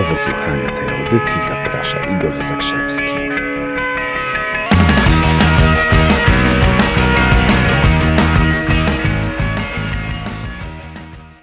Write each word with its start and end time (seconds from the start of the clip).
Do 0.00 0.06
wysłuchania 0.06 0.70
tej 0.70 0.88
audycji 0.88 1.40
zaprasza 1.48 2.16
Igor 2.16 2.44
Zakrzewski. 2.44 3.04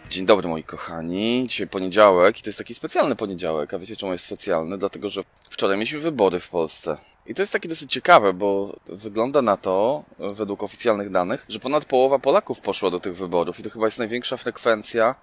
Dzień 0.09 0.25
dobry 0.25 0.47
moi 0.47 0.63
kochani. 0.63 1.45
Dzisiaj 1.47 1.67
poniedziałek 1.67 2.39
i 2.39 2.41
to 2.41 2.49
jest 2.49 2.57
taki 2.57 2.73
specjalny 2.73 3.15
poniedziałek. 3.15 3.73
A 3.73 3.79
wiecie 3.79 3.95
czemu 3.95 4.11
jest 4.11 4.25
specjalny? 4.25 4.77
Dlatego, 4.77 5.09
że 5.09 5.21
wczoraj 5.49 5.77
mieliśmy 5.77 5.99
wybory 5.99 6.39
w 6.39 6.49
Polsce. 6.49 6.97
I 7.25 7.33
to 7.33 7.41
jest 7.41 7.53
takie 7.53 7.69
dosyć 7.69 7.91
ciekawe, 7.91 8.33
bo 8.33 8.75
wygląda 8.85 9.41
na 9.41 9.57
to, 9.57 10.03
według 10.19 10.63
oficjalnych 10.63 11.09
danych, 11.09 11.45
że 11.49 11.59
ponad 11.59 11.85
połowa 11.85 12.19
Polaków 12.19 12.61
poszła 12.61 12.89
do 12.89 12.99
tych 12.99 13.15
wyborów 13.15 13.59
i 13.59 13.63
to 13.63 13.69
chyba 13.69 13.85
jest 13.85 13.99
największa 13.99 14.37
frekwencja 14.37 15.15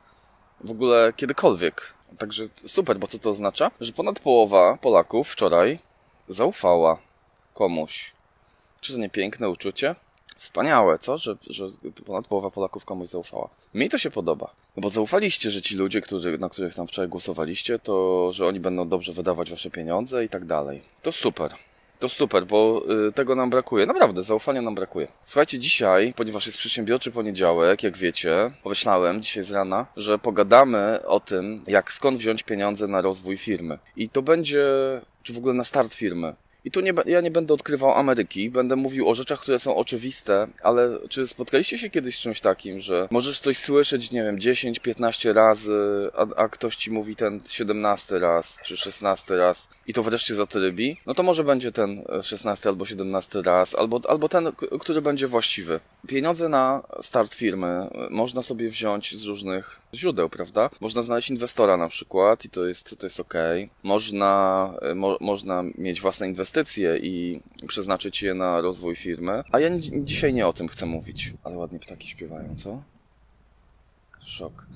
w 0.64 0.70
ogóle 0.70 1.12
kiedykolwiek. 1.16 1.94
Także 2.18 2.44
super, 2.66 2.98
bo 2.98 3.06
co 3.06 3.18
to 3.18 3.30
oznacza? 3.30 3.70
Że 3.80 3.92
ponad 3.92 4.20
połowa 4.20 4.78
Polaków 4.80 5.28
wczoraj 5.28 5.78
zaufała 6.28 6.98
komuś. 7.54 8.12
Czy 8.80 8.92
to 8.92 8.98
nie 8.98 9.10
piękne 9.10 9.50
uczucie? 9.50 9.94
Wspaniałe, 10.36 10.98
co? 10.98 11.18
Że, 11.18 11.36
że 11.50 11.68
ponad 12.06 12.28
połowa 12.28 12.50
Polaków 12.50 12.84
komuś 12.84 13.08
zaufała. 13.08 13.48
Mi 13.74 13.88
to 13.88 13.98
się 13.98 14.10
podoba. 14.10 14.50
No 14.76 14.80
bo 14.80 14.88
zaufaliście, 14.88 15.50
że 15.50 15.62
ci 15.62 15.76
ludzie, 15.76 16.00
którzy, 16.00 16.38
na 16.38 16.48
których 16.48 16.74
tam 16.74 16.86
wczoraj 16.86 17.08
głosowaliście, 17.08 17.78
to 17.78 18.28
że 18.32 18.46
oni 18.46 18.60
będą 18.60 18.88
dobrze 18.88 19.12
wydawać 19.12 19.50
wasze 19.50 19.70
pieniądze 19.70 20.24
i 20.24 20.28
tak 20.28 20.44
dalej. 20.44 20.82
To 21.02 21.12
super. 21.12 21.54
To 22.04 22.08
super, 22.08 22.46
bo 22.46 22.84
y, 23.08 23.12
tego 23.12 23.34
nam 23.34 23.50
brakuje. 23.50 23.86
Naprawdę, 23.86 24.22
zaufania 24.22 24.62
nam 24.62 24.74
brakuje. 24.74 25.08
Słuchajcie, 25.24 25.58
dzisiaj, 25.58 26.12
ponieważ 26.16 26.46
jest 26.46 26.58
przedsiębiorczy 26.58 27.10
poniedziałek, 27.10 27.82
jak 27.82 27.96
wiecie, 27.96 28.50
pomyślałem 28.62 29.22
dzisiaj 29.22 29.42
z 29.42 29.50
rana, 29.50 29.86
że 29.96 30.18
pogadamy 30.18 31.06
o 31.06 31.20
tym, 31.20 31.60
jak 31.66 31.92
skąd 31.92 32.18
wziąć 32.18 32.42
pieniądze 32.42 32.86
na 32.86 33.00
rozwój 33.00 33.36
firmy. 33.36 33.78
I 33.96 34.08
to 34.08 34.22
będzie, 34.22 34.64
czy 35.22 35.32
w 35.32 35.38
ogóle 35.38 35.54
na 35.54 35.64
start 35.64 35.94
firmy. 35.94 36.34
I 36.64 36.70
tu 36.70 36.80
nie, 36.80 36.92
ja 37.06 37.20
nie 37.20 37.30
będę 37.30 37.54
odkrywał 37.54 37.92
Ameryki, 37.92 38.50
będę 38.50 38.76
mówił 38.76 39.08
o 39.08 39.14
rzeczach, 39.14 39.40
które 39.40 39.58
są 39.58 39.76
oczywiste, 39.76 40.48
ale 40.62 40.98
czy 41.08 41.28
spotkaliście 41.28 41.78
się 41.78 41.90
kiedyś 41.90 42.16
z 42.16 42.20
czymś 42.20 42.40
takim, 42.40 42.80
że 42.80 43.08
możesz 43.10 43.38
coś 43.38 43.58
słyszeć, 43.58 44.10
nie 44.10 44.22
wiem, 44.22 44.38
10-15 44.38 45.32
razy, 45.32 46.10
a, 46.16 46.26
a, 46.36 46.48
ktoś 46.48 46.76
ci 46.76 46.90
mówi 46.90 47.16
ten 47.16 47.40
17 47.48 48.18
raz, 48.18 48.58
czy 48.62 48.76
16 48.76 49.36
raz 49.36 49.68
i 49.86 49.92
to 49.92 50.02
wreszcie 50.02 50.34
zatrybi? 50.34 50.96
No 51.06 51.14
to 51.14 51.22
może 51.22 51.44
będzie 51.44 51.72
ten 51.72 52.04
16 52.22 52.68
albo 52.68 52.84
17 52.84 53.42
raz, 53.42 53.74
albo, 53.74 54.00
albo 54.08 54.28
ten, 54.28 54.52
który 54.80 55.02
będzie 55.02 55.26
właściwy. 55.26 55.80
Pieniądze 56.08 56.48
na 56.48 56.82
start 57.00 57.34
firmy 57.34 57.86
można 58.10 58.42
sobie 58.42 58.68
wziąć 58.70 59.16
z 59.16 59.24
różnych 59.24 59.80
źródeł, 59.94 60.28
prawda? 60.28 60.70
Można 60.80 61.02
znaleźć 61.02 61.30
inwestora 61.30 61.76
na 61.76 61.88
przykład 61.88 62.44
i 62.44 62.50
to 62.50 62.66
jest, 62.66 62.98
to 62.98 63.06
jest 63.06 63.20
ok. 63.20 63.34
Można, 63.82 64.72
mo, 64.94 65.18
można 65.20 65.64
mieć 65.78 66.00
własne 66.00 66.28
inwestycje 66.28 66.98
i 66.98 67.40
przeznaczyć 67.66 68.22
je 68.22 68.34
na 68.34 68.60
rozwój 68.60 68.96
firmy. 68.96 69.42
A 69.52 69.60
ja 69.60 69.70
dzisiaj 70.04 70.34
nie 70.34 70.46
o 70.46 70.52
tym 70.52 70.68
chcę 70.68 70.86
mówić. 70.86 71.32
Ale 71.44 71.56
ładnie 71.56 71.78
ptaki 71.78 72.08
śpiewają, 72.08 72.56
co? 72.56 72.82
Szok. 74.24 74.66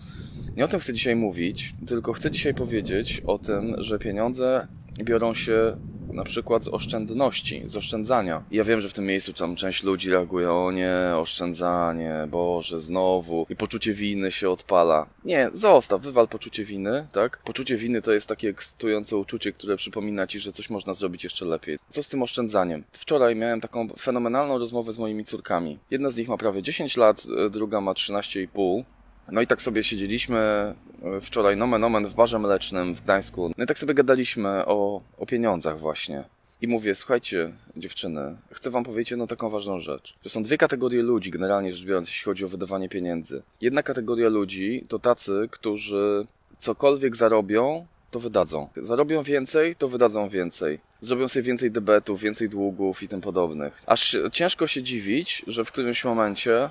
Nie 0.57 0.65
o 0.65 0.69
tym 0.69 0.81
chcę 0.81 0.93
dzisiaj 0.93 1.17
mówić, 1.17 1.75
tylko 1.87 2.13
chcę 2.13 2.31
dzisiaj 2.31 2.55
powiedzieć 2.55 3.23
o 3.27 3.39
tym, 3.39 3.75
że 3.79 3.99
pieniądze 3.99 4.67
biorą 5.05 5.35
się 5.35 5.77
na 6.13 6.25
przykład 6.25 6.65
z 6.65 6.69
oszczędności, 6.69 7.63
z 7.65 7.77
oszczędzania. 7.77 8.43
Ja 8.51 8.65
wiem, 8.65 8.81
że 8.81 8.89
w 8.89 8.93
tym 8.93 9.07
miejscu 9.07 9.33
tam 9.33 9.57
część 9.57 9.83
ludzi 9.83 10.11
reaguje, 10.11 10.53
o 10.53 10.73
nie, 10.73 10.95
oszczędzanie, 11.17 12.15
Boże, 12.31 12.81
znowu. 12.81 13.47
I 13.51 13.57
poczucie 13.57 13.93
winy 13.93 14.31
się 14.31 14.51
odpala. 14.51 15.07
Nie, 15.25 15.51
zostaw, 15.53 16.03
wywal 16.03 16.29
poczucie 16.29 16.65
winy, 16.65 17.07
tak? 17.13 17.43
Poczucie 17.45 17.77
winy 17.77 18.03
to 18.03 18.13
jest 18.13 18.27
takie 18.27 18.49
ekscytujące 18.49 19.17
uczucie, 19.17 19.53
które 19.53 19.77
przypomina 19.77 20.27
ci, 20.27 20.41
że 20.41 20.53
coś 20.53 20.71
można 20.71 20.95
zrobić 20.95 21.25
jeszcze 21.25 21.45
lepiej. 21.45 21.79
Co 21.89 22.03
z 22.03 22.09
tym 22.09 22.23
oszczędzaniem? 22.23 22.85
Wczoraj 22.93 23.37
miałem 23.37 23.61
taką 23.61 23.89
fenomenalną 23.89 24.59
rozmowę 24.59 24.93
z 24.93 24.99
moimi 24.99 25.25
córkami. 25.25 25.79
Jedna 25.91 26.11
z 26.11 26.17
nich 26.17 26.29
ma 26.29 26.37
prawie 26.37 26.63
10 26.63 26.97
lat, 26.97 27.27
druga 27.51 27.81
ma 27.81 27.93
13,5. 27.93 28.85
No 29.33 29.41
i 29.41 29.47
tak 29.47 29.63
sobie 29.63 29.85
siedzieliśmy 29.85 30.75
wczoraj 31.21 31.57
nomen 31.57 31.85
omen 31.85 32.07
w 32.07 32.15
barze 32.15 32.39
mlecznym 32.39 32.95
w 32.95 33.01
Gdańsku. 33.01 33.53
No 33.59 33.65
i 33.65 33.67
tak 33.67 33.79
sobie 33.79 33.95
gadaliśmy 33.95 34.67
o, 34.67 35.01
o 35.19 35.27
pieniądzach 35.27 35.79
właśnie. 35.79 36.25
I 36.61 36.69
mówię, 36.69 36.95
słuchajcie, 36.95 37.53
dziewczyny, 37.77 38.37
chcę 38.53 38.71
wam 38.71 38.85
powiedzieć 38.85 39.11
jedną 39.11 39.27
taką 39.27 39.49
ważną 39.49 39.79
rzecz. 39.79 40.15
To 40.23 40.29
są 40.29 40.43
dwie 40.43 40.59
kategorie 40.59 41.03
ludzi, 41.03 41.31
generalnie 41.31 41.73
rzecz 41.73 41.87
biorąc, 41.87 42.09
jeśli 42.09 42.25
chodzi 42.25 42.45
o 42.45 42.49
wydawanie 42.49 42.89
pieniędzy. 42.89 43.43
Jedna 43.61 43.83
kategoria 43.83 44.29
ludzi 44.29 44.85
to 44.89 44.99
tacy, 44.99 45.49
którzy 45.51 46.27
cokolwiek 46.59 47.17
zarobią, 47.17 47.87
to 48.11 48.21
wydadzą. 48.21 48.69
Zarobią 48.77 49.23
więcej, 49.23 49.77
to 49.77 49.89
wydadzą 49.89 50.29
więcej. 50.29 50.81
Zrobią 51.01 51.29
sobie 51.29 51.43
więcej 51.43 51.71
debetów, 51.71 52.21
więcej 52.21 52.49
długów 52.49 53.03
i 53.03 53.09
tym 53.09 53.21
podobnych. 53.21 53.83
Aż 53.87 54.17
ciężko 54.33 54.67
się 54.67 54.83
dziwić, 54.83 55.43
że 55.47 55.65
w 55.65 55.73
którymś 55.73 56.05
momencie 56.05 56.71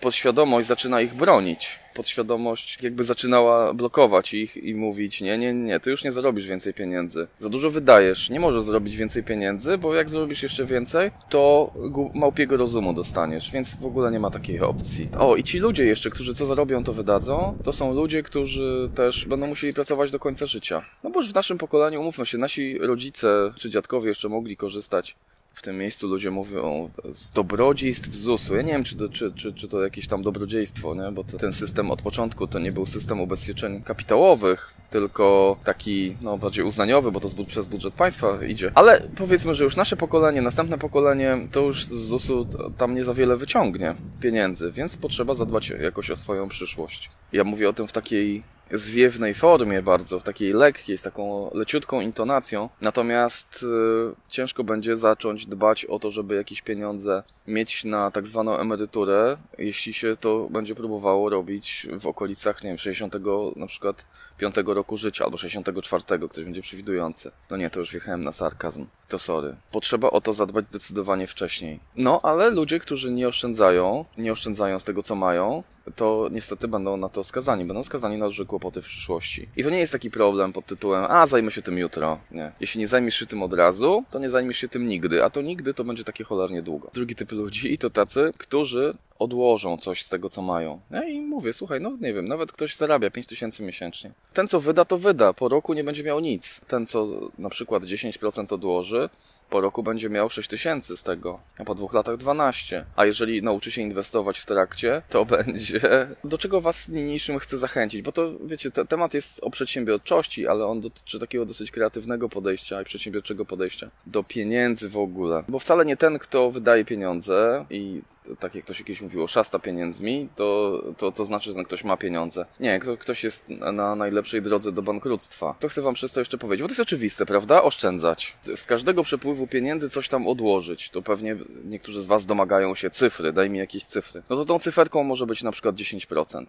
podświadomość 0.00 0.68
zaczyna 0.68 1.00
ich 1.00 1.14
bronić. 1.14 1.78
Podświadomość 1.94 2.82
jakby 2.82 3.04
zaczynała 3.04 3.74
blokować 3.74 4.34
ich 4.34 4.56
i 4.56 4.74
mówić: 4.74 5.20
Nie, 5.20 5.38
nie, 5.38 5.54
nie, 5.54 5.80
ty 5.80 5.90
już 5.90 6.04
nie 6.04 6.12
zarobisz 6.12 6.46
więcej 6.46 6.74
pieniędzy. 6.74 7.26
Za 7.38 7.48
dużo 7.48 7.70
wydajesz, 7.70 8.30
nie 8.30 8.40
możesz 8.40 8.62
zrobić 8.62 8.96
więcej 8.96 9.22
pieniędzy, 9.22 9.78
bo 9.78 9.94
jak 9.94 10.10
zrobisz 10.10 10.42
jeszcze 10.42 10.64
więcej, 10.64 11.10
to 11.28 11.72
małpiego 12.14 12.56
rozumu 12.56 12.92
dostaniesz, 12.92 13.50
więc 13.50 13.74
w 13.74 13.86
ogóle 13.86 14.10
nie 14.10 14.20
ma 14.20 14.30
takiej 14.30 14.60
opcji. 14.60 15.08
O, 15.18 15.36
i 15.36 15.42
ci 15.42 15.58
ludzie 15.58 15.84
jeszcze, 15.84 16.10
którzy 16.10 16.34
co 16.34 16.46
zarobią, 16.46 16.84
to 16.84 16.92
wydadzą, 16.92 17.58
to 17.64 17.72
są 17.72 17.94
ludzie, 17.94 18.22
którzy 18.22 18.90
też 18.94 19.26
będą 19.26 19.46
musieli 19.46 19.72
pracować 19.72 20.10
do 20.10 20.18
końca 20.18 20.46
życia. 20.46 20.84
No 21.04 21.10
bo 21.10 21.20
już 21.20 21.30
w 21.30 21.34
naszym 21.34 21.58
pokoleniu, 21.58 22.00
umówmy 22.00 22.26
się, 22.26 22.38
nasi 22.38 22.78
rodzice 22.78 23.52
czy 23.56 23.70
dziadkowie 23.70 24.08
jeszcze 24.08 24.28
mogli 24.28 24.56
korzystać 24.56 25.16
w 25.54 25.62
tym 25.62 25.78
miejscu 25.78 26.08
ludzie 26.08 26.30
mówią 26.30 26.90
z 27.12 27.30
dobrodziejstw 27.30 28.14
ZUS-u. 28.14 28.54
Ja 28.54 28.62
nie 28.62 28.72
wiem, 28.72 28.84
czy 28.84 28.96
to, 28.96 29.08
czy, 29.08 29.32
czy, 29.32 29.52
czy 29.52 29.68
to 29.68 29.82
jakieś 29.82 30.08
tam 30.08 30.22
dobrodziejstwo, 30.22 30.94
nie? 30.94 31.12
bo 31.12 31.24
to, 31.24 31.38
ten 31.38 31.52
system 31.52 31.90
od 31.90 32.02
początku 32.02 32.46
to 32.46 32.58
nie 32.58 32.72
był 32.72 32.86
system 32.86 33.20
ubezpieczeń 33.20 33.82
kapitałowych, 33.82 34.74
tylko 34.90 35.56
taki 35.64 36.16
no, 36.22 36.38
bardziej 36.38 36.64
uznaniowy, 36.64 37.12
bo 37.12 37.20
to 37.20 37.28
z, 37.28 37.34
przez 37.34 37.66
budżet 37.66 37.94
państwa 37.94 38.44
idzie. 38.44 38.72
Ale 38.74 39.02
powiedzmy, 39.16 39.54
że 39.54 39.64
już 39.64 39.76
nasze 39.76 39.96
pokolenie, 39.96 40.42
następne 40.42 40.78
pokolenie, 40.78 41.38
to 41.52 41.60
już 41.60 41.84
z 41.84 42.06
ZUS-u 42.06 42.46
tam 42.78 42.94
nie 42.94 43.04
za 43.04 43.14
wiele 43.14 43.36
wyciągnie 43.36 43.94
pieniędzy, 44.20 44.72
więc 44.72 44.96
potrzeba 44.96 45.34
zadbać 45.34 45.70
jakoś 45.70 46.10
o 46.10 46.16
swoją 46.16 46.48
przyszłość. 46.48 47.10
Ja 47.32 47.44
mówię 47.44 47.68
o 47.68 47.72
tym 47.72 47.86
w 47.86 47.92
takiej 47.92 48.42
zwiewnej 48.72 49.34
formie 49.34 49.82
bardzo, 49.82 50.18
w 50.18 50.22
takiej 50.22 50.52
lekkiej, 50.52 50.98
z 50.98 51.02
taką 51.02 51.50
leciutką 51.54 52.00
intonacją. 52.00 52.68
Natomiast 52.80 53.62
y, 53.62 54.14
ciężko 54.28 54.64
będzie 54.64 54.96
zacząć 54.96 55.46
dbać 55.46 55.84
o 55.84 55.98
to, 55.98 56.10
żeby 56.10 56.34
jakieś 56.34 56.62
pieniądze 56.62 57.22
mieć 57.46 57.84
na 57.84 58.10
tak 58.10 58.26
zwaną 58.26 58.58
emeryturę, 58.58 59.36
jeśli 59.58 59.94
się 59.94 60.16
to 60.16 60.48
będzie 60.50 60.74
próbowało 60.74 61.30
robić 61.30 61.86
w 62.00 62.06
okolicach, 62.06 62.62
nie 62.62 62.68
wiem, 62.68 62.78
60 62.78 63.14
na 63.56 63.66
przykład 63.66 64.06
5 64.38 64.54
roku 64.66 64.96
życia 64.96 65.24
albo 65.24 65.36
64, 65.36 66.28
ktoś 66.28 66.44
będzie 66.44 66.62
przewidujący. 66.62 67.30
No 67.50 67.56
nie, 67.56 67.70
to 67.70 67.80
już 67.80 67.90
wjechałem 67.90 68.20
na 68.20 68.32
sarkazm. 68.32 68.86
To 69.08 69.18
sorry. 69.18 69.54
Potrzeba 69.70 70.10
o 70.10 70.20
to 70.20 70.32
zadbać 70.32 70.66
zdecydowanie 70.66 71.26
wcześniej. 71.26 71.80
No, 71.96 72.20
ale 72.22 72.50
ludzie, 72.50 72.78
którzy 72.78 73.10
nie 73.10 73.28
oszczędzają, 73.28 74.04
nie 74.18 74.32
oszczędzają 74.32 74.80
z 74.80 74.84
tego, 74.84 75.02
co 75.02 75.14
mają, 75.14 75.62
to 75.96 76.28
niestety 76.32 76.68
będą 76.68 76.96
na 76.96 77.08
to 77.08 77.24
skazani. 77.24 77.64
Będą 77.64 77.82
skazani 77.82 78.18
na 78.18 78.26
duże 78.26 78.44
kłopoty 78.44 78.82
w 78.82 78.84
przyszłości. 78.84 79.48
I 79.56 79.64
to 79.64 79.70
nie 79.70 79.78
jest 79.78 79.92
taki 79.92 80.10
problem 80.10 80.52
pod 80.52 80.66
tytułem, 80.66 81.04
a 81.08 81.26
zajmę 81.26 81.50
się 81.50 81.62
tym 81.62 81.78
jutro. 81.78 82.20
Nie. 82.30 82.52
Jeśli 82.60 82.80
nie 82.80 82.86
zajmiesz 82.86 83.14
się 83.14 83.26
tym 83.26 83.42
od 83.42 83.54
razu, 83.54 84.04
to 84.10 84.18
nie 84.18 84.30
zajmiesz 84.30 84.58
się 84.58 84.68
tym 84.68 84.86
nigdy, 84.86 85.24
a 85.24 85.30
to 85.30 85.42
nigdy 85.42 85.74
to 85.74 85.84
będzie 85.84 86.04
takie 86.04 86.24
cholernie 86.24 86.62
długo. 86.62 86.90
Drugi 86.94 87.14
typ 87.14 87.32
ludzi 87.32 87.78
to 87.78 87.90
tacy, 87.90 88.32
którzy 88.38 88.94
odłożą 89.18 89.78
coś 89.78 90.02
z 90.02 90.08
tego, 90.08 90.30
co 90.30 90.42
mają. 90.42 90.80
Ja 90.90 91.04
i 91.04 91.20
mówię, 91.20 91.52
słuchaj, 91.52 91.80
no 91.80 91.96
nie 92.00 92.14
wiem, 92.14 92.28
nawet 92.28 92.52
ktoś 92.52 92.76
zarabia 92.76 93.10
5 93.10 93.26
tysięcy 93.26 93.62
miesięcznie. 93.62 94.12
Ten, 94.32 94.48
co 94.48 94.60
wyda, 94.60 94.84
to 94.84 94.98
wyda. 94.98 95.32
Po 95.32 95.48
roku 95.48 95.74
nie 95.74 95.84
będzie 95.84 96.02
miał 96.02 96.20
nic. 96.20 96.60
Ten, 96.68 96.86
co 96.86 97.06
na 97.38 97.48
przykład 97.48 97.82
10% 97.82 98.54
odłoży, 98.54 99.08
po 99.50 99.60
roku 99.60 99.82
będzie 99.82 100.10
miał 100.10 100.30
6 100.30 100.48
tysięcy 100.48 100.96
z 100.96 101.02
tego, 101.02 101.40
a 101.58 101.64
po 101.64 101.74
dwóch 101.74 101.94
latach 101.94 102.16
12. 102.16 102.84
A 102.96 103.06
jeżeli 103.06 103.42
nauczy 103.42 103.70
się 103.70 103.82
inwestować 103.82 104.38
w 104.38 104.46
trakcie, 104.46 105.02
to 105.08 105.24
będzie... 105.36 105.80
Do 106.24 106.38
czego 106.38 106.60
was 106.60 106.88
niniejszym 106.88 107.38
chcę 107.38 107.58
zachęcić? 107.58 108.02
Bo 108.02 108.12
to, 108.12 108.32
wiecie, 108.44 108.70
te, 108.70 108.86
temat 108.86 109.14
jest 109.14 109.40
o 109.42 109.50
przedsiębiorczości, 109.50 110.46
ale 110.46 110.66
on 110.66 110.80
dotyczy 110.80 111.20
takiego 111.20 111.46
dosyć 111.46 111.70
kreatywnego 111.70 112.28
podejścia 112.28 112.82
i 112.82 112.84
przedsiębiorczego 112.84 113.44
podejścia 113.44 113.90
do 114.06 114.24
pieniędzy 114.24 114.88
w 114.88 114.98
ogóle. 114.98 115.44
Bo 115.48 115.58
wcale 115.58 115.84
nie 115.84 115.96
ten, 115.96 116.18
kto 116.18 116.50
wydaje 116.50 116.84
pieniądze 116.84 117.66
i 117.70 118.02
tak 118.38 118.54
jak 118.54 118.64
ktoś 118.64 118.78
jakieś 118.78 119.00
mówiło, 119.14 119.28
szasta 119.28 119.58
pieniędzmi, 119.58 120.28
to, 120.36 120.82
to, 120.98 121.12
to 121.12 121.24
znaczy, 121.24 121.52
że 121.52 121.64
ktoś 121.64 121.84
ma 121.84 121.96
pieniądze. 121.96 122.46
Nie, 122.60 122.80
ktoś 122.98 123.24
jest 123.24 123.48
na 123.48 123.94
najlepszej 123.94 124.42
drodze 124.42 124.72
do 124.72 124.82
bankructwa. 124.82 125.54
Co 125.58 125.68
chcę 125.68 125.82
wam 125.82 125.94
przez 125.94 126.12
to 126.12 126.20
jeszcze 126.20 126.38
powiedzieć? 126.38 126.62
Bo 126.62 126.68
to 126.68 126.72
jest 126.72 126.80
oczywiste, 126.80 127.26
prawda? 127.26 127.62
Oszczędzać. 127.62 128.36
Z 128.56 128.62
każdego 128.62 129.02
przepływu 129.02 129.46
pieniędzy 129.46 129.90
coś 129.90 130.08
tam 130.08 130.26
odłożyć. 130.28 130.90
To 130.90 131.02
pewnie 131.02 131.36
niektórzy 131.64 132.02
z 132.02 132.06
was 132.06 132.26
domagają 132.26 132.74
się 132.74 132.90
cyfry, 132.90 133.32
daj 133.32 133.50
mi 133.50 133.58
jakieś 133.58 133.84
cyfry. 133.84 134.22
No 134.30 134.36
to 134.36 134.44
tą 134.44 134.58
cyferką 134.58 135.02
może 135.04 135.26
być 135.26 135.42
na 135.42 135.52
przykład 135.52 135.74
10%. 135.74 136.46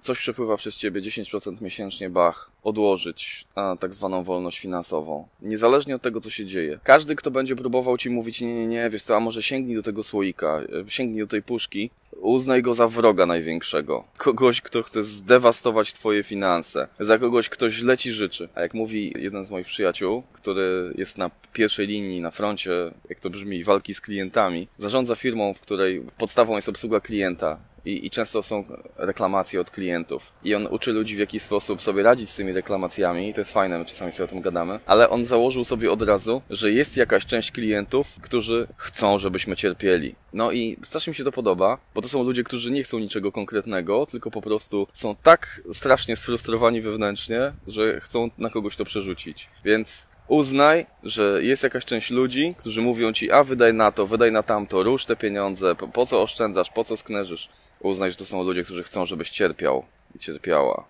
Coś 0.00 0.18
przepływa 0.18 0.56
przez 0.56 0.76
ciebie 0.76 1.00
10% 1.00 1.62
miesięcznie, 1.62 2.10
bach, 2.10 2.50
odłożyć 2.62 3.44
na 3.56 3.76
tak 3.76 3.94
zwaną 3.94 4.24
wolność 4.24 4.58
finansową. 4.58 5.28
Niezależnie 5.42 5.96
od 5.96 6.02
tego, 6.02 6.20
co 6.20 6.30
się 6.30 6.46
dzieje. 6.46 6.80
Każdy, 6.82 7.16
kto 7.16 7.30
będzie 7.30 7.56
próbował 7.56 7.96
ci 7.96 8.10
mówić, 8.10 8.40
nie, 8.40 8.54
nie, 8.54 8.66
nie, 8.66 8.90
wiesz 8.90 9.02
co, 9.02 9.16
a 9.16 9.20
może 9.20 9.42
sięgnij 9.42 9.76
do 9.76 9.82
tego 9.82 10.02
słoika, 10.02 10.60
sięgnij 10.88 11.20
do 11.20 11.26
tej 11.26 11.42
puszki, 11.42 11.90
uznaj 12.20 12.62
go 12.62 12.74
za 12.74 12.88
wroga 12.88 13.26
największego. 13.26 14.04
Kogoś, 14.16 14.60
kto 14.60 14.82
chce 14.82 15.04
zdewastować 15.04 15.92
twoje 15.92 16.22
finanse. 16.22 16.88
Za 17.00 17.18
kogoś, 17.18 17.48
kto 17.48 17.70
źle 17.70 17.98
ci 17.98 18.12
życzy. 18.12 18.48
A 18.54 18.60
jak 18.60 18.74
mówi 18.74 19.14
jeden 19.18 19.44
z 19.44 19.50
moich 19.50 19.66
przyjaciół, 19.66 20.22
który 20.32 20.92
jest 20.98 21.18
na 21.18 21.30
pierwszej 21.52 21.86
linii, 21.86 22.20
na 22.20 22.30
froncie, 22.30 22.70
jak 23.08 23.20
to 23.20 23.30
brzmi, 23.30 23.64
walki 23.64 23.94
z 23.94 24.00
klientami, 24.00 24.68
zarządza 24.78 25.14
firmą, 25.14 25.54
w 25.54 25.60
której 25.60 26.02
podstawą 26.18 26.56
jest 26.56 26.68
obsługa 26.68 27.00
klienta. 27.00 27.58
I, 27.88 28.06
I 28.06 28.10
często 28.10 28.42
są 28.42 28.64
reklamacje 28.96 29.60
od 29.60 29.70
klientów. 29.70 30.32
I 30.44 30.54
on 30.54 30.66
uczy 30.66 30.92
ludzi, 30.92 31.16
w 31.16 31.18
jaki 31.18 31.40
sposób 31.40 31.82
sobie 31.82 32.02
radzić 32.02 32.30
z 32.30 32.34
tymi 32.34 32.52
reklamacjami. 32.52 33.28
I 33.28 33.34
to 33.34 33.40
jest 33.40 33.52
fajne, 33.52 33.78
my 33.78 33.84
czasami 33.84 34.12
sobie 34.12 34.24
o 34.24 34.28
tym 34.28 34.40
gadamy. 34.40 34.80
Ale 34.86 35.10
on 35.10 35.24
założył 35.24 35.64
sobie 35.64 35.92
od 35.92 36.02
razu, 36.02 36.42
że 36.50 36.72
jest 36.72 36.96
jakaś 36.96 37.26
część 37.26 37.52
klientów, 37.52 38.06
którzy 38.22 38.68
chcą, 38.76 39.18
żebyśmy 39.18 39.56
cierpieli. 39.56 40.14
No 40.32 40.52
i 40.52 40.76
strasznie 40.82 41.10
mi 41.10 41.14
się 41.14 41.24
to 41.24 41.32
podoba, 41.32 41.78
bo 41.94 42.02
to 42.02 42.08
są 42.08 42.22
ludzie, 42.22 42.44
którzy 42.44 42.70
nie 42.70 42.82
chcą 42.82 42.98
niczego 42.98 43.32
konkretnego, 43.32 44.06
tylko 44.06 44.30
po 44.30 44.42
prostu 44.42 44.86
są 44.92 45.16
tak 45.22 45.62
strasznie 45.72 46.16
sfrustrowani 46.16 46.80
wewnętrznie, 46.80 47.52
że 47.66 48.00
chcą 48.00 48.30
na 48.38 48.50
kogoś 48.50 48.76
to 48.76 48.84
przerzucić. 48.84 49.48
Więc 49.64 50.06
uznaj, 50.28 50.86
że 51.02 51.40
jest 51.42 51.62
jakaś 51.62 51.84
część 51.84 52.10
ludzi, 52.10 52.54
którzy 52.58 52.82
mówią 52.82 53.12
ci, 53.12 53.30
a 53.30 53.44
wydaj 53.44 53.74
na 53.74 53.92
to, 53.92 54.06
wydaj 54.06 54.32
na 54.32 54.42
tamto, 54.42 54.82
rusz 54.82 55.04
te 55.04 55.16
pieniądze, 55.16 55.74
po, 55.92 56.06
co 56.06 56.22
oszczędzasz, 56.22 56.70
po 56.70 56.84
co 56.84 56.96
sknerzysz. 56.96 57.48
Uznaj, 57.80 58.10
że 58.10 58.16
to 58.16 58.24
są 58.24 58.42
ludzie, 58.42 58.64
którzy 58.64 58.82
chcą, 58.82 59.06
żebyś 59.06 59.30
cierpiał 59.30 59.84
i 60.14 60.18
cierpiała. 60.18 60.84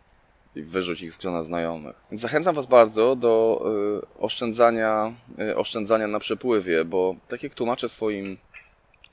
I 0.56 0.62
wyrzuć 0.62 1.02
ich 1.02 1.12
z 1.12 1.16
grona 1.16 1.42
znajomych. 1.42 1.96
Zachęcam 2.12 2.54
Was 2.54 2.66
bardzo 2.66 3.16
do 3.16 3.64
y, 4.18 4.20
oszczędzania, 4.20 5.12
y, 5.40 5.56
oszczędzania 5.56 6.06
na 6.06 6.18
przepływie, 6.18 6.84
bo 6.84 7.14
tak 7.28 7.42
jak 7.42 7.54
tłumaczę 7.54 7.88
swoim 7.88 8.38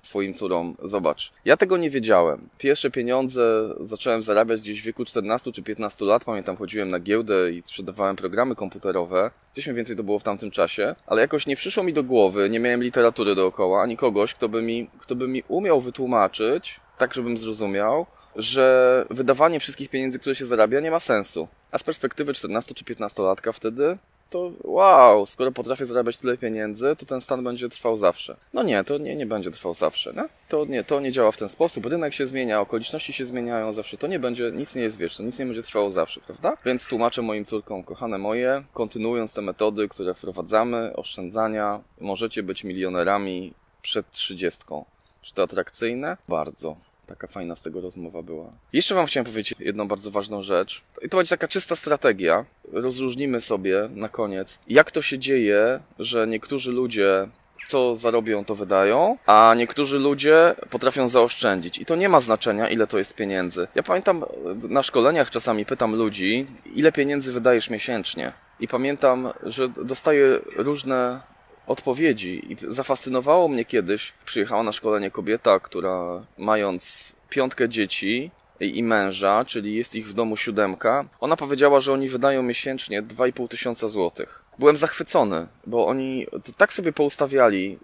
swoim 0.06 0.33
córom, 0.33 0.75
zobacz, 0.83 1.31
ja 1.45 1.57
tego 1.57 1.77
nie 1.77 1.89
wiedziałem. 1.89 2.50
Pierwsze 2.57 2.92
pieniądze 2.92 3.69
zacząłem 3.80 4.21
zarabiać 4.21 4.62
gdzieś 4.62 4.81
w 4.81 4.86
wieku 4.86 5.06
14 5.06 5.51
czy 5.51 5.63
15 5.63 6.06
lat. 6.06 6.24
Pamiętam, 6.25 6.57
chodziłem 6.57 6.89
na 6.89 7.00
giełdę 7.00 7.51
i 7.51 7.62
sprzedawałem 7.66 8.16
programy 8.16 8.56
komputerowe. 8.56 9.31
Gdzieś 9.54 9.66
mniej 9.68 9.75
więcej 9.75 9.95
to 9.95 10.04
było 10.04 10.19
w 10.19 10.24
tamtym 10.24 10.51
czasie, 10.51 10.95
ale 11.07 11.21
jakoś 11.21 11.48
nie 11.48 11.56
przyszło 11.56 11.83
mi 11.83 11.94
do 11.94 12.04
głowy, 12.04 12.50
nie 12.50 12.60
miałem 12.60 12.83
literatury 12.83 13.36
dookoła, 13.36 13.81
ani 13.81 13.98
kogoś, 13.98 14.33
kto 14.33 14.50
by 14.50 14.62
mi, 14.62 14.88
kto 15.00 15.16
by 15.16 15.28
mi 15.28 15.44
umiał 15.48 15.81
wytłumaczyć, 15.81 16.80
tak 16.97 17.13
żebym 17.13 17.38
zrozumiał, 17.38 18.06
że 18.36 19.06
wydawanie 19.09 19.59
wszystkich 19.59 19.89
pieniędzy, 19.89 20.19
które 20.19 20.36
się 20.36 20.45
zarabia, 20.45 20.80
nie 20.80 20.92
ma 20.92 21.00
sensu. 21.00 21.47
A 21.71 21.77
z 21.77 21.83
perspektywy 21.83 22.33
14 22.33 22.74
czy 22.74 22.86
15 22.86 23.24
latka 23.24 23.51
wtedy, 23.51 23.97
to 24.30 24.51
wow, 24.63 25.25
skoro 25.25 25.51
potrafię 25.51 25.86
zarabiać 25.86 26.18
tyle 26.18 26.38
pieniędzy, 26.38 26.95
to 26.95 27.06
ten 27.06 27.21
stan 27.21 27.44
będzie 27.44 27.69
trwał 27.69 27.97
zawsze. 27.97 28.38
No 28.53 28.63
nie, 28.63 28.83
to 28.83 28.97
nie, 28.97 29.15
nie 29.15 29.25
będzie 29.25 29.51
trwał 29.51 29.74
zawsze, 29.74 30.13
nie? 30.13 30.24
To 30.50 30.65
nie, 30.65 30.83
to 30.83 31.00
nie 31.00 31.12
działa 31.12 31.31
w 31.31 31.38
ten 31.38 31.50
sposób. 31.50 31.86
Rynek 31.86 32.13
się 32.13 32.27
zmienia, 32.27 32.62
okoliczności 32.62 33.13
się 33.13 33.25
zmieniają 33.25 33.74
zawsze. 33.74 33.97
To 33.97 34.07
nie 34.07 34.19
będzie, 34.19 34.51
nic 34.51 34.75
nie 34.75 34.81
jest 34.81 34.97
wieczne, 34.97 35.25
nic 35.25 35.39
nie 35.39 35.45
będzie 35.45 35.63
trwało 35.63 35.89
zawsze, 35.89 36.21
prawda? 36.21 36.57
Więc 36.65 36.88
tłumaczę 36.88 37.21
moim 37.21 37.45
córkom, 37.45 37.83
kochane 37.83 38.18
moje, 38.18 38.63
kontynuując 38.74 39.33
te 39.33 39.42
metody, 39.42 39.88
które 39.88 40.13
wprowadzamy, 40.13 40.95
oszczędzania, 40.95 41.80
możecie 42.00 42.44
być 42.44 42.63
milionerami 42.63 43.53
przed 43.81 44.12
trzydziestką. 44.12 44.86
Czy 45.21 45.33
to 45.33 45.44
atrakcyjne? 45.44 46.18
Bardzo. 46.30 46.75
Taka 47.07 47.28
fajna 47.28 47.56
z 47.56 47.62
tego 47.62 47.81
rozmowa 47.81 48.22
była. 48.22 48.52
Jeszcze 48.74 48.96
Wam 48.96 49.06
chciałem 49.06 49.25
powiedzieć 49.25 49.56
jedną 49.60 49.88
bardzo 49.88 50.12
ważną 50.12 50.42
rzecz. 50.42 50.81
I 51.02 51.10
to 51.10 51.18
będzie 51.18 51.30
taka 51.30 51.48
czysta 51.48 51.75
strategia. 51.75 52.46
Rozróżnimy 52.72 53.42
sobie 53.42 53.90
na 53.92 54.10
koniec, 54.10 54.60
jak 54.68 54.92
to 54.92 55.02
się 55.02 55.19
dzieje, 55.19 55.80
że 56.00 56.28
niektórzy 56.28 56.72
ludzie 56.72 57.28
co 57.68 57.96
zarobią, 57.96 58.46
to 58.46 58.56
wydają, 58.56 59.18
a 59.25 59.54
niektórzy 59.57 60.00
ludzie 60.00 60.56
potrafią 60.69 61.07
zaoszczędzić. 61.07 61.80
I 61.80 61.86
to 61.86 61.96
nie 61.96 62.10
ma 62.10 62.19
znaczenia, 62.19 62.69
ile 62.69 62.88
to 62.88 62.98
jest 62.98 63.16
pieniędzy. 63.16 63.68
Ja 63.75 63.84
pamiętam, 63.84 64.25
na 64.69 64.84
szkoleniach 64.84 65.30
czasami 65.30 65.66
pytam 65.66 65.96
ludzi, 65.96 66.48
ile 66.75 66.92
pieniędzy 66.92 67.31
wydajesz 67.34 67.69
miesięcznie. 67.69 68.31
I 68.60 68.68
pamiętam, 68.68 69.30
że 69.44 69.69
dostaję 69.69 70.40
różne 70.56 71.19
odpowiedzi. 71.67 72.51
I 72.51 72.56
zafascynowało 72.67 73.47
mnie 73.47 73.65
kiedyś, 73.65 74.13
przyjechała 74.25 74.63
na 74.63 74.71
szkolenie 74.71 75.12
kobieta, 75.12 75.59
która 75.59 76.23
mając 76.38 77.13
piątkę 77.29 77.69
dzieci 77.69 78.31
i 78.59 78.83
męża, 78.83 79.45
czyli 79.45 79.75
jest 79.75 79.95
ich 79.95 80.07
w 80.07 80.13
domu 80.13 80.38
siódemka, 80.38 81.06
ona 81.19 81.35
powiedziała, 81.35 81.79
że 81.79 81.94
oni 81.94 82.09
wydają 82.09 82.44
miesięcznie 82.44 83.03
2,5 83.03 83.47
tysiąca 83.47 83.88
złotych. 83.88 84.45
Byłem 84.59 84.77
zachwycony, 84.77 85.47
bo 85.67 85.88
oni 85.88 86.27
tak 86.57 86.73
sobie 86.73 86.94
poustawiali 86.94 87.77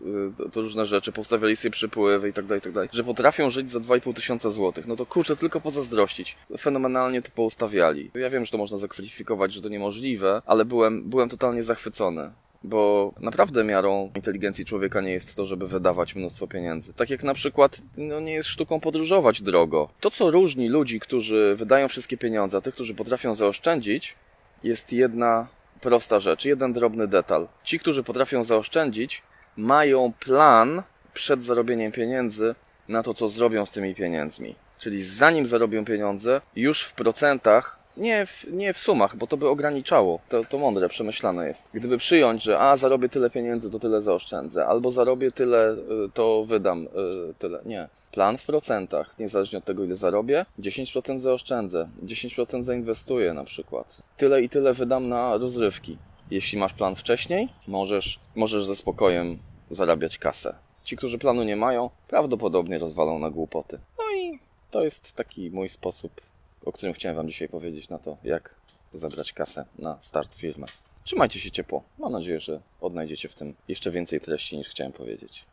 y, 0.45 0.50
to, 0.50 0.62
różne 0.62 0.86
rzeczy, 0.86 1.12
poustawiali 1.12 1.56
sobie 1.56 1.72
przepływy 1.72 2.30
i 2.30 2.34
tak 2.34 2.45
dalej, 2.45 2.62
tak 2.62 2.72
dalej, 2.72 2.89
że 2.94 3.04
potrafią 3.04 3.50
żyć 3.50 3.72
za 3.72 3.80
2,5 3.80 4.13
tysiąca 4.13 4.50
złotych. 4.50 4.88
No 4.88 4.95
to 4.95 5.06
kurczę, 5.06 5.36
tylko 5.36 5.62
pozazdrościć. 5.62 6.38
Fenomenalnie 6.60 7.22
to 7.22 7.31
poustawiali. 7.36 8.12
Ja 8.16 8.30
wiem, 8.30 8.45
że 8.45 8.51
to 8.51 8.57
można 8.57 8.77
zakwalifikować, 8.77 9.54
że 9.54 9.62
to 9.62 9.69
niemożliwe, 9.69 10.42
ale 10.45 10.66
byłem, 10.66 11.10
byłem 11.10 11.30
totalnie 11.30 11.63
zachwycony. 11.63 12.31
Bo 12.63 13.13
naprawdę 13.19 13.63
miarą 13.63 14.12
inteligencji 14.16 14.66
człowieka 14.66 15.02
nie 15.02 15.12
jest 15.12 15.36
to, 15.36 15.46
żeby 15.46 15.68
wydawać 15.68 16.16
mnóstwo 16.16 16.48
pieniędzy. 16.48 16.94
Tak 16.94 17.10
jak 17.10 17.24
na 17.24 17.34
przykład 17.34 17.81
no, 17.98 18.19
nie 18.19 18.34
jest 18.34 18.50
sztuką 18.50 18.80
podróżować 18.80 19.42
drogo. 19.42 19.90
To, 20.00 20.12
co 20.12 20.31
różni 20.31 20.69
ludzi, 20.69 21.00
którzy 21.00 21.56
wydają 21.58 21.88
wszystkie 21.88 22.18
pieniądze, 22.18 22.58
a 22.58 22.62
tych, 22.62 22.74
którzy 22.74 22.96
potrafią 22.96 23.36
zaoszczędzić, 23.36 24.16
jest 24.63 24.94
jedna 24.94 25.48
prosta 25.81 26.19
rzecz, 26.19 26.46
jeden 26.46 26.74
drobny 26.74 27.08
detal. 27.08 27.48
Ci, 27.63 27.80
którzy 27.80 28.04
potrafią 28.04 28.44
zaoszczędzić, 28.44 29.24
mają 29.58 30.13
plan 30.25 30.84
przed 31.13 31.44
zarobieniem 31.44 31.92
pieniędzy 31.92 32.56
na 32.88 33.04
to, 33.04 33.13
co 33.13 33.30
zrobią 33.30 33.66
z 33.66 33.72
tymi 33.72 33.96
pieniędzmi. 33.96 34.56
Czyli 34.80 35.04
zanim 35.04 35.46
zarobią 35.46 35.86
pieniądze, 35.86 36.42
już 36.56 36.84
w 36.84 36.94
procentach 36.94 37.81
nie 37.98 38.26
w, 38.26 38.46
nie 38.52 38.74
w 38.74 38.78
sumach, 38.78 39.16
bo 39.16 39.28
to 39.28 39.38
by 39.38 39.50
ograniczało. 39.50 40.20
To, 40.30 40.46
to 40.46 40.58
mądre, 40.58 40.90
przemyślane 40.90 41.48
jest. 41.48 41.66
Gdyby 41.74 41.98
przyjąć, 41.98 42.44
że 42.44 42.60
a, 42.60 42.78
zarobię 42.78 43.10
tyle 43.10 43.30
pieniędzy, 43.30 43.72
to 43.72 43.80
tyle 43.80 44.02
zaoszczędzę, 44.02 44.66
albo 44.66 44.92
zarobię 44.92 45.32
tyle, 45.32 45.72
y, 45.72 45.78
to 46.14 46.44
wydam 46.44 46.84
y, 46.84 47.34
tyle. 47.40 47.62
Nie. 47.66 47.88
Plan 48.12 48.38
w 48.38 48.46
procentach, 48.46 49.20
niezależnie 49.20 49.58
od 49.58 49.66
tego, 49.66 49.84
ile 49.84 49.96
zarobię, 49.96 50.46
10% 50.60 51.20
zaoszczędzę, 51.20 51.90
10% 52.04 52.64
zainwestuję 52.64 53.34
na 53.34 53.44
przykład. 53.44 54.02
Tyle 54.18 54.42
i 54.42 54.50
tyle 54.50 54.74
wydam 54.74 55.10
na 55.10 55.38
rozrywki. 55.38 55.98
Jeśli 56.32 56.60
masz 56.60 56.74
plan 56.74 56.96
wcześniej, 56.96 57.50
możesz, 57.68 58.20
możesz 58.36 58.65
ze 58.65 58.75
spokojem 58.75 59.38
zarabiać 59.70 60.18
kasę. 60.18 60.56
Ci, 60.84 60.98
którzy 60.98 61.18
planu 61.18 61.44
nie 61.44 61.56
mają, 61.56 61.89
prawdopodobnie 62.08 62.80
rozwalą 62.80 63.20
na 63.20 63.30
głupoty. 63.30 63.80
No 63.98 64.18
i 64.18 64.39
to 64.72 64.84
jest 64.84 65.13
taki 65.13 65.51
mój 65.51 65.70
sposób 65.70 66.22
o 66.65 66.72
którym 66.72 66.94
chciałem 66.94 67.15
Wam 67.15 67.27
dzisiaj 67.27 67.50
powiedzieć 67.50 67.89
na 67.89 67.98
to, 67.98 68.18
jak 68.24 68.56
zabrać 68.94 69.34
kasę 69.34 69.65
na 69.80 69.98
start 70.01 70.36
firmy. 70.36 70.68
Trzymajcie 71.03 71.39
się 71.39 71.51
ciepło. 71.51 71.84
Mam 72.00 72.12
nadzieję, 72.12 72.39
że 72.39 72.62
odnajdziecie 72.82 73.30
w 73.30 73.36
tym 73.36 73.53
jeszcze 73.68 73.91
więcej 73.91 74.22
treści 74.22 74.58
niż 74.58 74.70
chciałem 74.70 74.94
powiedzieć. 74.94 75.46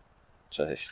Cześć. 0.51 0.91